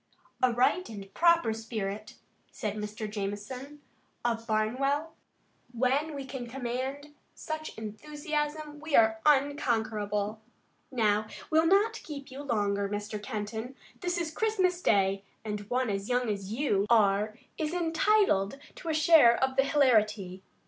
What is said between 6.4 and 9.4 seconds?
command such enthusiasm we are